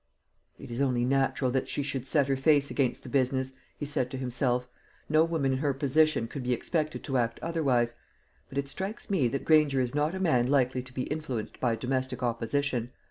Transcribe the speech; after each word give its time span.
"It 0.57 0.71
is 0.71 0.81
only 0.81 1.05
natural 1.05 1.51
that 1.51 1.69
she 1.69 1.83
should 1.83 2.07
set 2.07 2.27
her 2.27 2.35
face 2.35 2.71
against 2.71 3.03
the 3.03 3.07
business," 3.09 3.51
he 3.77 3.85
said 3.85 4.09
to 4.09 4.17
himself; 4.17 4.67
"no 5.07 5.23
woman 5.23 5.51
in 5.51 5.57
her 5.59 5.75
position 5.75 6.27
could 6.27 6.41
be 6.41 6.53
expected 6.53 7.03
to 7.03 7.19
act 7.19 7.39
otherwise; 7.43 7.93
but 8.49 8.57
it 8.57 8.67
strikes 8.67 9.11
me 9.11 9.27
that 9.27 9.45
Granger 9.45 9.79
is 9.79 9.93
not 9.93 10.15
a 10.15 10.19
man 10.19 10.47
likely 10.47 10.81
to 10.81 10.91
be 10.91 11.03
influenced 11.03 11.59
by 11.59 11.75
domestic 11.75 12.23
opposition. 12.23 12.89